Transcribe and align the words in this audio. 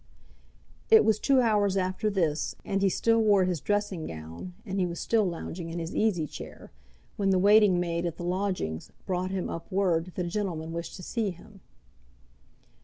It 0.89 1.05
was 1.05 1.19
two 1.19 1.41
hours 1.41 1.77
after 1.77 2.09
this, 2.09 2.55
and 2.65 2.81
he 2.81 2.89
still 2.89 3.19
wore 3.19 3.43
his 3.45 3.61
dressing 3.61 4.07
gown, 4.07 4.55
and 4.65 4.79
he 4.79 4.85
was 4.87 4.99
still 4.99 5.25
lounging 5.25 5.69
in 5.69 5.77
his 5.77 5.95
easy 5.95 6.25
chair, 6.25 6.71
when 7.17 7.29
the 7.29 7.37
waiting 7.37 7.79
maid 7.79 8.07
at 8.07 8.17
the 8.17 8.23
lodgings 8.23 8.91
brought 9.05 9.29
him 9.29 9.47
up 9.47 9.71
word 9.71 10.13
that 10.15 10.25
a 10.25 10.27
gentleman 10.29 10.73
wished 10.73 10.95
to 10.95 11.03
see 11.03 11.29
him. 11.29 11.59